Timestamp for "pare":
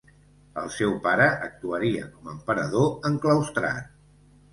1.03-1.27